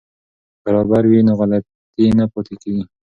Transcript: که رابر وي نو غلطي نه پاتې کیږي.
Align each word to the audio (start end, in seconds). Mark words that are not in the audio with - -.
که 0.61 0.69
رابر 0.75 1.03
وي 1.07 1.19
نو 1.27 1.33
غلطي 1.39 2.05
نه 2.19 2.25
پاتې 2.31 2.55
کیږي. 2.61 2.83